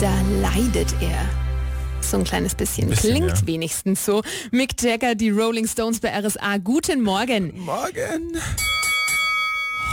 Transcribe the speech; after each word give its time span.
Da 0.00 0.12
leidet 0.40 0.94
er. 1.00 1.28
So 2.00 2.18
ein 2.18 2.24
kleines 2.24 2.54
bisschen. 2.54 2.90
bisschen 2.90 3.10
Klingt 3.10 3.40
ja. 3.40 3.46
wenigstens 3.46 4.04
so. 4.04 4.22
Mick 4.50 4.80
Jagger, 4.82 5.14
die 5.14 5.30
Rolling 5.30 5.66
Stones 5.66 6.00
bei 6.00 6.10
RSA. 6.10 6.58
Guten 6.58 7.00
Morgen. 7.02 7.58
Morgen. 7.58 8.36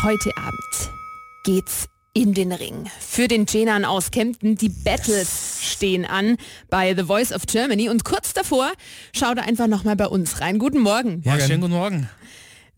Heute 0.04 0.32
Abend 0.36 0.92
geht's 1.44 1.88
in 2.14 2.34
den 2.34 2.52
Ring. 2.52 2.90
Für 3.00 3.28
den 3.28 3.46
Jenan 3.48 3.86
aus 3.86 4.12
Kempten. 4.12 4.56
Die 4.58 4.70
Battles 4.70 5.60
stehen 5.62 6.06
an 6.06 6.38
bei 6.70 6.94
The 6.96 7.04
Voice 7.04 7.32
of 7.32 7.44
Germany. 7.46 7.88
Und 7.90 8.04
kurz 8.04 8.34
davor, 8.34 8.72
schau 9.16 9.34
da 9.34 9.44
einfach 9.44 9.68
nochmal 9.68 9.96
bei 9.96 10.08
uns 10.08 10.42
rein. 10.42 10.60
Guten 10.60 10.80
Morgen. 10.80 11.22
Ja, 11.24 11.34
Morgen. 11.34 11.48
schönen 11.48 11.62
guten 11.62 11.74
Morgen. 11.74 12.10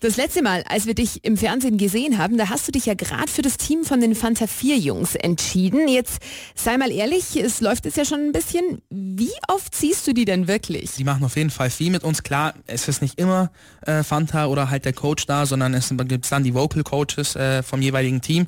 Das 0.03 0.17
letzte 0.17 0.41
Mal, 0.41 0.65
als 0.67 0.85
wir 0.85 0.95
dich 0.95 1.23
im 1.23 1.37
Fernsehen 1.37 1.77
gesehen 1.77 2.17
haben, 2.17 2.37
da 2.37 2.49
hast 2.49 2.67
du 2.67 2.73
dich 2.73 2.87
ja 2.87 2.93
gerade 2.93 3.31
für 3.31 3.41
das 3.41 3.55
Team 3.55 3.85
von 3.85 4.01
den 4.01 4.15
Fanta 4.15 4.47
4 4.47 4.77
Jungs 4.77 5.15
entschieden. 5.15 5.87
Jetzt 5.87 6.21
sei 6.55 6.75
mal 6.77 6.91
ehrlich, 6.91 7.37
es 7.37 7.61
läuft 7.61 7.85
jetzt 7.85 7.95
ja 7.95 8.03
schon 8.03 8.19
ein 8.19 8.33
bisschen. 8.33 8.81
Wie 8.89 9.31
oft 9.47 9.73
siehst 9.73 10.05
du 10.05 10.13
die 10.13 10.25
denn 10.25 10.49
wirklich? 10.49 10.91
Die 10.97 11.05
machen 11.05 11.23
auf 11.23 11.37
jeden 11.37 11.51
Fall 11.51 11.69
viel 11.69 11.89
mit 11.89 12.03
uns. 12.03 12.21
Klar, 12.21 12.53
es 12.67 12.89
ist 12.89 13.01
nicht 13.01 13.17
immer 13.17 13.49
äh, 13.83 14.03
Fanta 14.03 14.47
oder 14.47 14.69
halt 14.69 14.83
der 14.83 14.91
Coach 14.91 15.25
da, 15.25 15.45
sondern 15.45 15.73
es 15.73 15.87
gibt 15.87 16.29
dann 16.29 16.43
die 16.43 16.53
Vocal 16.53 16.83
Coaches 16.83 17.37
äh, 17.37 17.63
vom 17.63 17.81
jeweiligen 17.81 18.19
Team. 18.19 18.43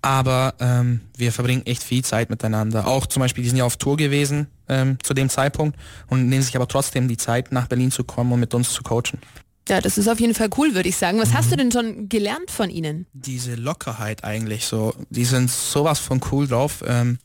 Aber 0.00 0.54
ähm, 0.60 1.02
wir 1.14 1.30
verbringen 1.30 1.66
echt 1.66 1.82
viel 1.82 2.06
Zeit 2.06 2.30
miteinander. 2.30 2.86
Auch 2.86 3.04
zum 3.04 3.20
Beispiel, 3.20 3.44
die 3.44 3.50
sind 3.50 3.58
ja 3.58 3.64
auf 3.64 3.76
Tour 3.76 3.98
gewesen 3.98 4.46
ähm, 4.66 4.96
zu 5.02 5.12
dem 5.12 5.28
Zeitpunkt 5.28 5.78
und 6.08 6.26
nehmen 6.26 6.42
sich 6.42 6.56
aber 6.56 6.68
trotzdem 6.68 7.06
die 7.06 7.18
Zeit, 7.18 7.52
nach 7.52 7.66
Berlin 7.66 7.90
zu 7.90 8.02
kommen 8.02 8.32
und 8.32 8.40
mit 8.40 8.54
uns 8.54 8.72
zu 8.72 8.82
coachen. 8.82 9.20
Ja, 9.68 9.80
das 9.80 9.98
ist 9.98 10.08
auf 10.08 10.20
jeden 10.20 10.34
Fall 10.34 10.48
cool, 10.56 10.74
würde 10.74 10.88
ich 10.88 10.96
sagen. 10.96 11.18
Was 11.18 11.34
hast 11.34 11.50
du 11.50 11.56
denn 11.56 11.72
schon 11.72 12.08
gelernt 12.08 12.50
von 12.50 12.70
ihnen? 12.70 13.06
diese 13.26 13.54
Lockerheit 13.54 14.24
eigentlich 14.24 14.64
so, 14.64 14.94
die 15.10 15.24
sind 15.24 15.50
sowas 15.50 15.98
von 15.98 16.20
cool 16.30 16.46
drauf. 16.46 16.82
Ähm, 16.86 17.18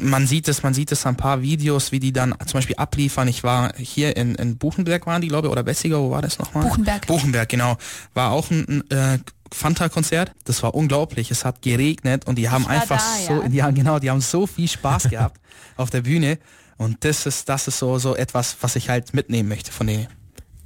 man 0.00 0.26
sieht 0.26 0.48
es, 0.48 0.62
man 0.62 0.74
sieht 0.74 0.92
es 0.92 1.04
an 1.04 1.14
ein 1.14 1.16
paar 1.16 1.42
Videos, 1.42 1.92
wie 1.92 2.00
die 2.00 2.12
dann 2.12 2.34
zum 2.46 2.58
Beispiel 2.58 2.76
abliefern. 2.76 3.28
Ich 3.28 3.42
war 3.42 3.74
hier 3.76 4.16
in, 4.16 4.34
in 4.36 4.56
Buchenberg 4.56 5.06
waren 5.06 5.20
die, 5.20 5.28
glaube 5.28 5.48
ich, 5.48 5.52
oder 5.52 5.62
Bessiger, 5.62 6.00
wo 6.00 6.10
war 6.10 6.22
das 6.22 6.38
nochmal? 6.38 6.64
Buchenberg. 6.64 7.06
Buchenberg, 7.06 7.48
genau. 7.48 7.76
War 8.14 8.30
auch 8.30 8.50
ein, 8.50 8.84
ein 8.90 8.90
äh, 8.90 9.18
Fanta-Konzert. 9.52 10.32
Das 10.44 10.62
war 10.62 10.74
unglaublich. 10.74 11.30
Es 11.30 11.44
hat 11.44 11.62
geregnet 11.62 12.26
und 12.26 12.36
die 12.36 12.48
haben 12.48 12.66
einfach 12.66 12.98
da, 12.98 13.34
so, 13.34 13.42
ja. 13.42 13.48
ja 13.48 13.70
genau, 13.70 13.98
die 13.98 14.10
haben 14.10 14.20
so 14.20 14.46
viel 14.46 14.68
Spaß 14.68 15.10
gehabt 15.10 15.40
auf 15.76 15.90
der 15.90 16.02
Bühne. 16.02 16.38
Und 16.76 17.04
das 17.04 17.26
ist, 17.26 17.48
das 17.48 17.68
ist 17.68 17.78
so, 17.78 17.98
so 17.98 18.16
etwas, 18.16 18.56
was 18.60 18.76
ich 18.76 18.88
halt 18.88 19.12
mitnehmen 19.12 19.48
möchte 19.48 19.72
von 19.72 19.86
denen. 19.86 20.08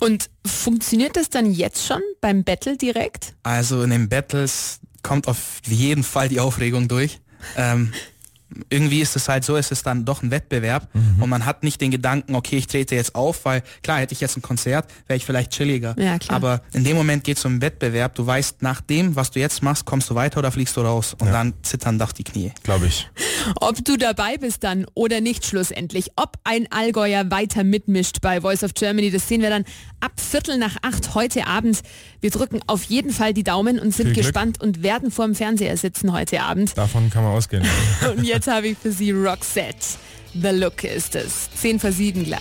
Und 0.05 0.31
funktioniert 0.47 1.17
das 1.17 1.31
dann 1.31 1.53
jetzt 1.53 1.87
schon 1.87 2.01
beim 2.21 2.45
Battle 2.45 2.77
direkt? 2.77 3.35
Also 3.43 3.83
in 3.83 3.91
den 3.91 4.09
Battles 4.09 4.81
kommt 5.03 5.29
auf 5.29 5.61
jeden 5.67 6.03
Fall 6.05 6.29
die 6.29 6.41
Aufregung 6.41 6.89
durch. 6.89 7.21
Ähm, 7.57 7.93
irgendwie 8.71 9.01
ist 9.01 9.17
es 9.17 9.29
halt 9.29 9.45
so, 9.45 9.57
es 9.57 9.71
ist 9.73 9.85
dann 9.85 10.05
doch 10.05 10.23
ein 10.23 10.31
Wettbewerb 10.31 10.89
und 11.21 11.29
man 11.29 11.45
hat 11.45 11.65
nicht 11.65 11.81
den 11.81 11.91
Gedanken, 11.91 12.37
okay, 12.37 12.57
ich 12.57 12.69
trete 12.69 12.95
jetzt 12.95 13.15
auf, 13.17 13.45
weil 13.45 13.63
klar, 13.83 13.99
hätte 13.99 14.13
ich 14.15 14.21
jetzt 14.21 14.37
ein 14.37 14.43
Konzert, 14.43 14.87
wäre 15.09 15.17
ich 15.17 15.25
vielleicht 15.27 15.51
chilliger. 15.51 15.97
Ja, 15.99 16.19
klar. 16.21 16.37
Aber 16.37 16.63
in 16.73 16.85
dem 16.85 16.97
Moment 16.97 17.25
geht 17.25 17.37
es 17.39 17.45
um 17.45 17.53
einen 17.53 17.63
Wettbewerb. 17.63 18.15
Du 18.15 18.25
weißt, 18.25 18.63
nach 18.63 18.81
dem, 18.81 19.17
was 19.17 19.33
du 19.33 19.41
jetzt 19.41 19.63
machst, 19.63 19.85
kommst 19.87 20.09
du 20.09 20.15
weiter 20.15 20.39
oder 20.39 20.53
fliegst 20.53 20.77
du 20.77 20.83
raus. 20.83 21.17
Und 21.19 21.27
Ja. 21.27 21.33
dann 21.33 21.55
zittern 21.63 21.99
doch 21.99 22.13
die 22.13 22.23
Knie. 22.23 22.53
Glaube 22.63 22.87
ich. 22.87 23.11
Ob 23.61 23.85
du 23.85 23.97
dabei 23.97 24.37
bist 24.37 24.65
dann 24.65 24.87
oder 24.95 25.21
nicht 25.21 25.45
schlussendlich, 25.45 26.11
ob 26.17 26.37
ein 26.45 26.67
Allgäuer 26.71 27.31
weiter 27.31 27.65
mitmischt 27.65 28.21
bei 28.21 28.41
Voice 28.41 28.63
of 28.63 28.75
Germany, 28.75 29.11
das 29.11 29.29
sehen 29.29 29.43
wir 29.43 29.51
dann 29.51 29.65
ab 30.01 30.13
Viertel 30.21 30.59
nach 30.59 30.77
acht 30.83 31.15
heute 31.15 31.47
Abend. 31.47 31.81
Wir 32.21 32.31
drücken 32.31 32.61
auf 32.67 32.85
jeden 32.85 33.13
Fall 33.13 33.35
die 33.35 33.45
Daumen 33.45 33.79
und 33.79 33.95
sind 33.95 34.15
gespannt 34.15 34.61
und 34.61 34.83
werden 34.83 35.11
vor 35.11 35.27
dem 35.27 35.35
Fernseher 35.35 35.77
sitzen 35.77 36.13
heute 36.13 36.43
Abend. 36.43 36.77
Davon 36.77 37.11
kann 37.11 37.25
man 37.25 37.33
ausgehen. 37.33 37.65
Und 38.17 38.25
jetzt 38.25 38.47
habe 38.49 38.69
ich 38.69 38.79
für 38.79 38.93
Sie 38.93 39.11
Roxette. 39.11 39.99
The 40.35 40.49
Look 40.49 40.85
ist 40.85 41.15
es. 41.15 41.49
10 41.55 41.81
vor 41.81 41.93
7 41.93 42.25
gleich. 42.25 42.41